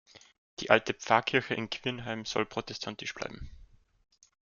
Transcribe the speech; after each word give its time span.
Die 0.59 0.71
alte 0.71 0.95
Pfarrkirche 0.95 1.53
in 1.53 1.69
Quirnheim 1.69 2.25
sollte 2.25 2.49
protestantisch 2.49 3.13
bleiben. 3.13 3.51